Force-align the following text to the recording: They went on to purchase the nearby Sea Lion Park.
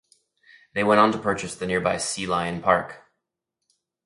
They 0.73 0.83
went 0.83 0.99
on 0.99 1.11
to 1.11 1.19
purchase 1.19 1.53
the 1.53 1.67
nearby 1.67 1.97
Sea 1.97 2.25
Lion 2.25 2.59
Park. 2.59 3.03